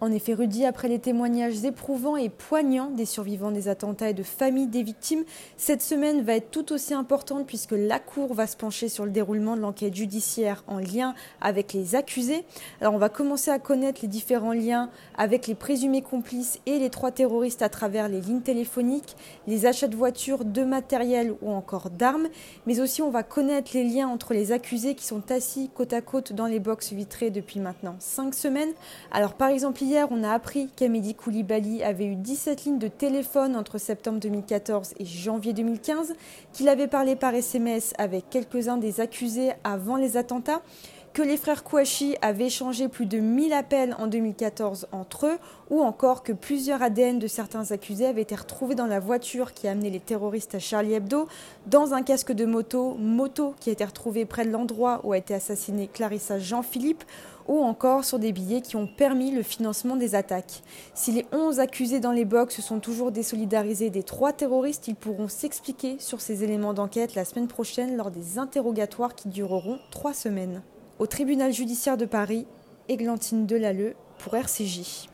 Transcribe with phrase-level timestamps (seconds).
[0.00, 4.22] En effet, Rudy, après les témoignages éprouvants et poignants des survivants des attentats et de
[4.22, 5.24] familles des victimes,
[5.56, 9.10] cette semaine va être tout aussi importante puisque la Cour va se pencher sur le
[9.10, 12.44] déroulement de l'enquête judiciaire en lien avec les accusés.
[12.80, 16.90] Alors on va commencer à connaître les différents liens avec les présumés complices et les
[16.90, 19.16] trois terroristes à travers les lignes téléphoniques,
[19.48, 22.28] les achats de voitures, de matériel ou encore d'armes,
[22.66, 26.02] mais aussi on va connaître les liens entre les accusés qui sont assis côte à
[26.02, 28.72] côte dans les box vitrées depuis maintenant cinq semaines.
[29.10, 33.56] Alors par exemple hier, on a appris qu'Amédi Koulibaly avait eu 17 lignes de téléphone
[33.56, 36.14] entre septembre 2014 et janvier 2015,
[36.52, 40.60] qu'il avait parlé par SMS avec quelques-uns des accusés avant les attentats,
[41.12, 45.38] que les frères Kouachi avaient échangé plus de 1000 appels en 2014 entre eux,
[45.70, 49.68] ou encore que plusieurs ADN de certains accusés avaient été retrouvés dans la voiture qui
[49.68, 51.28] a amené les terroristes à Charlie Hebdo,
[51.66, 55.18] dans un casque de moto, moto qui a été retrouvé près de l'endroit où a
[55.18, 57.04] été assassiné Clarissa Jean-Philippe,
[57.48, 60.62] ou encore sur des billets qui ont permis le financement des attaques.
[60.94, 65.28] Si les 11 accusés dans les box sont toujours désolidarisés des trois terroristes, ils pourront
[65.28, 70.62] s'expliquer sur ces éléments d'enquête la semaine prochaine lors des interrogatoires qui dureront trois semaines.
[70.98, 72.44] Au tribunal judiciaire de Paris,
[72.88, 75.07] Églantine Delalleux pour RCJ.